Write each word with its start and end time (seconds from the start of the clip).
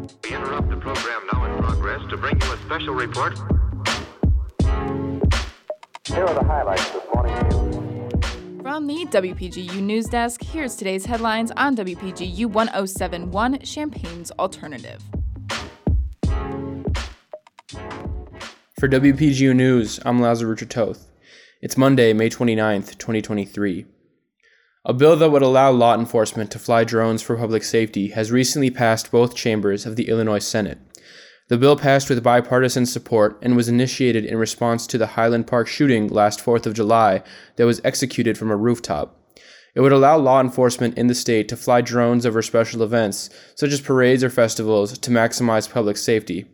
We 0.00 0.34
interrupt 0.34 0.70
the 0.70 0.76
program 0.76 1.26
now 1.30 1.44
in 1.44 1.62
progress 1.62 2.00
to 2.08 2.16
bring 2.16 2.40
you 2.40 2.52
a 2.52 2.56
special 2.58 2.94
report. 2.94 3.38
Here 6.06 6.24
are 6.24 6.34
the 6.34 6.44
highlights 6.44 6.90
this 6.90 7.02
morning's 7.14 7.54
news. 7.54 8.62
From 8.62 8.86
the 8.86 9.04
WPGU 9.06 9.82
News 9.82 10.06
Desk, 10.06 10.42
here's 10.42 10.76
today's 10.76 11.04
headlines 11.04 11.50
on 11.52 11.76
WPGU 11.76 12.46
1071 12.46 13.60
Champaign's 13.60 14.30
Alternative. 14.38 15.02
For 18.78 18.88
WPGU 18.88 19.54
News, 19.54 20.00
I'm 20.06 20.20
Laszlo 20.20 20.66
Toth. 20.66 21.10
It's 21.60 21.76
Monday, 21.76 22.14
May 22.14 22.30
29th, 22.30 22.96
2023. 22.96 23.84
A 24.86 24.94
bill 24.94 25.14
that 25.16 25.30
would 25.30 25.42
allow 25.42 25.70
law 25.70 25.94
enforcement 25.94 26.50
to 26.52 26.58
fly 26.58 26.84
drones 26.84 27.20
for 27.20 27.36
public 27.36 27.64
safety 27.64 28.08
has 28.08 28.32
recently 28.32 28.70
passed 28.70 29.10
both 29.10 29.36
chambers 29.36 29.84
of 29.84 29.96
the 29.96 30.08
Illinois 30.08 30.38
Senate. 30.38 30.78
The 31.48 31.58
bill 31.58 31.76
passed 31.76 32.08
with 32.08 32.22
bipartisan 32.22 32.86
support 32.86 33.38
and 33.42 33.56
was 33.56 33.68
initiated 33.68 34.24
in 34.24 34.38
response 34.38 34.86
to 34.86 34.96
the 34.96 35.08
Highland 35.08 35.46
Park 35.46 35.68
shooting 35.68 36.08
last 36.08 36.40
4th 36.40 36.64
of 36.64 36.72
July 36.72 37.22
that 37.56 37.66
was 37.66 37.82
executed 37.84 38.38
from 38.38 38.50
a 38.50 38.56
rooftop. 38.56 39.18
It 39.74 39.82
would 39.82 39.92
allow 39.92 40.16
law 40.16 40.40
enforcement 40.40 40.96
in 40.96 41.08
the 41.08 41.14
state 41.14 41.46
to 41.50 41.58
fly 41.58 41.82
drones 41.82 42.24
over 42.24 42.40
special 42.40 42.82
events, 42.82 43.28
such 43.56 43.72
as 43.72 43.82
parades 43.82 44.24
or 44.24 44.30
festivals, 44.30 44.96
to 44.96 45.10
maximize 45.10 45.70
public 45.70 45.98
safety. 45.98 46.46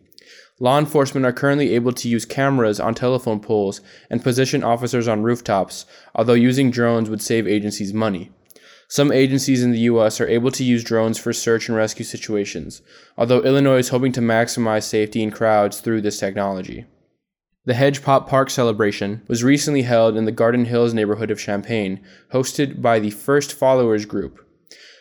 Law 0.58 0.78
enforcement 0.78 1.26
are 1.26 1.32
currently 1.32 1.74
able 1.74 1.92
to 1.92 2.08
use 2.08 2.24
cameras 2.24 2.80
on 2.80 2.94
telephone 2.94 3.40
poles 3.40 3.82
and 4.08 4.22
position 4.22 4.64
officers 4.64 5.06
on 5.06 5.22
rooftops, 5.22 5.84
although 6.14 6.32
using 6.32 6.70
drones 6.70 7.10
would 7.10 7.20
save 7.20 7.46
agencies 7.46 7.92
money. 7.92 8.30
Some 8.88 9.12
agencies 9.12 9.62
in 9.62 9.72
the 9.72 9.80
U.S. 9.80 10.18
are 10.20 10.28
able 10.28 10.50
to 10.52 10.64
use 10.64 10.84
drones 10.84 11.18
for 11.18 11.32
search 11.32 11.68
and 11.68 11.76
rescue 11.76 12.04
situations, 12.04 12.80
although 13.18 13.42
Illinois 13.42 13.78
is 13.78 13.90
hoping 13.90 14.12
to 14.12 14.20
maximize 14.20 14.84
safety 14.84 15.22
in 15.22 15.30
crowds 15.30 15.80
through 15.80 16.00
this 16.00 16.18
technology. 16.20 16.86
The 17.66 17.74
Hedge 17.74 18.02
Pop 18.02 18.28
Park 18.28 18.48
celebration 18.48 19.22
was 19.26 19.42
recently 19.42 19.82
held 19.82 20.16
in 20.16 20.24
the 20.24 20.32
Garden 20.32 20.66
Hills 20.66 20.94
neighborhood 20.94 21.32
of 21.32 21.40
Champaign, 21.40 22.00
hosted 22.32 22.80
by 22.80 23.00
the 23.00 23.10
First 23.10 23.52
Followers 23.52 24.06
Group, 24.06 24.45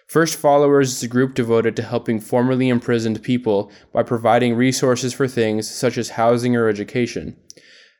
First 0.07 0.35
Followers 0.35 0.93
is 0.93 1.03
a 1.03 1.07
group 1.07 1.33
devoted 1.33 1.75
to 1.75 1.83
helping 1.83 2.19
formerly 2.19 2.69
imprisoned 2.69 3.23
people 3.23 3.71
by 3.91 4.03
providing 4.03 4.55
resources 4.55 5.13
for 5.13 5.27
things 5.27 5.69
such 5.69 5.97
as 5.97 6.09
housing 6.09 6.55
or 6.55 6.69
education. 6.69 7.35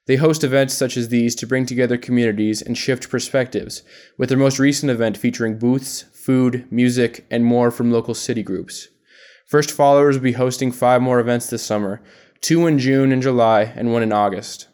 They 0.06 0.18
host 0.18 0.44
events 0.44 0.76
such 0.76 0.98
as 0.98 1.10
these 1.10 1.34
to 1.36 1.48
bring 1.48 1.66
together 1.66 1.98
communities 1.98 2.62
and 2.62 2.78
shift 2.78 3.10
perspectives, 3.10 3.82
with 4.20 4.30
their 4.30 4.38
most 4.38 4.60
recent 4.60 4.92
event 4.92 5.18
featuring 5.18 5.58
booths, 5.58 6.04
food, 6.14 6.68
music, 6.72 7.26
and 7.32 7.44
more 7.44 7.72
from 7.72 7.92
local 7.92 8.14
city 8.14 8.44
groups. 8.44 8.88
First 9.48 9.72
Followers 9.72 10.16
will 10.16 10.24
be 10.24 10.34
hosting 10.34 10.72
five 10.72 11.02
more 11.02 11.20
events 11.20 11.50
this 11.50 11.64
summer 11.64 12.04
two 12.40 12.68
in 12.68 12.78
June 12.78 13.12
and 13.12 13.24
July, 13.24 13.64
and 13.64 13.92
one 13.92 14.04
in 14.04 14.12
August. 14.12 14.68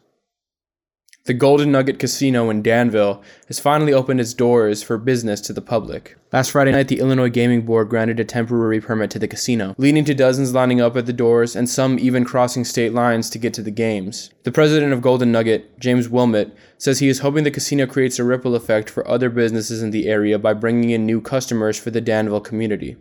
The 1.24 1.34
Golden 1.34 1.70
Nugget 1.70 2.00
Casino 2.00 2.50
in 2.50 2.62
Danville 2.62 3.22
has 3.46 3.60
finally 3.60 3.92
opened 3.92 4.20
its 4.20 4.34
doors 4.34 4.82
for 4.82 4.98
business 4.98 5.40
to 5.42 5.52
the 5.52 5.60
public. 5.60 6.16
Last 6.32 6.50
Friday 6.50 6.72
night, 6.72 6.88
the 6.88 6.98
Illinois 6.98 7.30
Gaming 7.30 7.64
Board 7.64 7.90
granted 7.90 8.18
a 8.18 8.24
temporary 8.24 8.80
permit 8.80 9.08
to 9.12 9.20
the 9.20 9.28
casino, 9.28 9.76
leading 9.78 10.04
to 10.06 10.14
dozens 10.14 10.52
lining 10.52 10.80
up 10.80 10.96
at 10.96 11.06
the 11.06 11.12
doors 11.12 11.54
and 11.54 11.70
some 11.70 11.96
even 12.00 12.24
crossing 12.24 12.64
state 12.64 12.92
lines 12.92 13.30
to 13.30 13.38
get 13.38 13.54
to 13.54 13.62
the 13.62 13.70
games. 13.70 14.30
The 14.42 14.50
president 14.50 14.92
of 14.92 15.00
Golden 15.00 15.30
Nugget, 15.30 15.78
James 15.78 16.08
Wilmot, 16.08 16.56
says 16.76 16.98
he 16.98 17.08
is 17.08 17.20
hoping 17.20 17.44
the 17.44 17.52
casino 17.52 17.86
creates 17.86 18.18
a 18.18 18.24
ripple 18.24 18.56
effect 18.56 18.90
for 18.90 19.06
other 19.06 19.30
businesses 19.30 19.80
in 19.80 19.92
the 19.92 20.08
area 20.08 20.40
by 20.40 20.54
bringing 20.54 20.90
in 20.90 21.06
new 21.06 21.20
customers 21.20 21.78
for 21.78 21.92
the 21.92 22.00
Danville 22.00 22.40
community. 22.40 22.96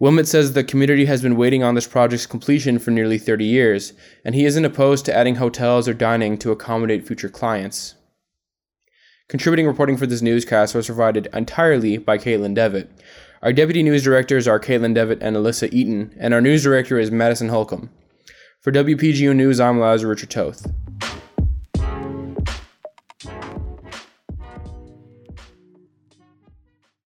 Wilmot 0.00 0.26
says 0.26 0.54
the 0.54 0.64
community 0.64 1.04
has 1.04 1.20
been 1.20 1.36
waiting 1.36 1.62
on 1.62 1.74
this 1.74 1.86
project's 1.86 2.24
completion 2.24 2.78
for 2.78 2.90
nearly 2.90 3.18
30 3.18 3.44
years, 3.44 3.92
and 4.24 4.34
he 4.34 4.46
isn't 4.46 4.64
opposed 4.64 5.04
to 5.04 5.14
adding 5.14 5.34
hotels 5.34 5.86
or 5.86 5.92
dining 5.92 6.38
to 6.38 6.50
accommodate 6.50 7.06
future 7.06 7.28
clients. 7.28 7.96
Contributing 9.28 9.66
reporting 9.66 9.98
for 9.98 10.06
this 10.06 10.22
newscast 10.22 10.74
was 10.74 10.86
provided 10.86 11.28
entirely 11.34 11.98
by 11.98 12.16
Kaitlyn 12.16 12.54
Devitt. 12.54 12.90
Our 13.42 13.52
deputy 13.52 13.82
news 13.82 14.02
directors 14.02 14.48
are 14.48 14.58
Kaitlyn 14.58 14.94
Devitt 14.94 15.22
and 15.22 15.36
Alyssa 15.36 15.70
Eaton, 15.70 16.16
and 16.18 16.32
our 16.32 16.40
news 16.40 16.62
director 16.62 16.98
is 16.98 17.10
Madison 17.10 17.50
Holcomb. 17.50 17.90
For 18.62 18.72
WPGU 18.72 19.36
News, 19.36 19.60
I'm 19.60 19.76
Laszlo 19.76 20.08
Richard 20.08 20.30
Toth. 20.30 20.66